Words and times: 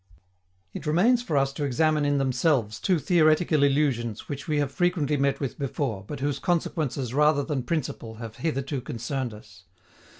It 0.73 0.87
remains 0.87 1.21
for 1.21 1.37
us 1.37 1.53
to 1.53 1.63
examine 1.63 2.05
in 2.05 2.17
themselves 2.17 2.79
two 2.79 2.97
theoretical 2.97 3.61
illusions 3.61 4.27
which 4.27 4.47
we 4.47 4.57
have 4.57 4.71
frequently 4.71 5.15
met 5.15 5.39
with 5.39 5.59
before, 5.59 6.03
but 6.07 6.21
whose 6.21 6.39
consequences 6.39 7.13
rather 7.13 7.43
than 7.43 7.61
principle 7.61 8.15
have 8.15 8.37
hitherto 8.37 8.81
concerned 8.81 9.31
us. 9.31 9.65